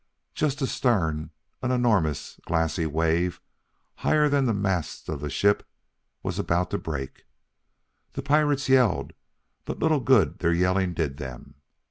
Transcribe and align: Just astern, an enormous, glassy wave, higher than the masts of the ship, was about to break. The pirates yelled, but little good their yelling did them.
Just 0.33 0.63
astern, 0.63 1.29
an 1.61 1.69
enormous, 1.69 2.39
glassy 2.47 2.87
wave, 2.87 3.39
higher 3.97 4.29
than 4.29 4.45
the 4.45 4.51
masts 4.55 5.07
of 5.07 5.21
the 5.21 5.29
ship, 5.29 5.61
was 6.23 6.39
about 6.39 6.71
to 6.71 6.79
break. 6.79 7.27
The 8.13 8.23
pirates 8.23 8.67
yelled, 8.67 9.13
but 9.63 9.77
little 9.77 9.99
good 9.99 10.39
their 10.39 10.53
yelling 10.53 10.95
did 10.95 11.17
them. 11.17 11.53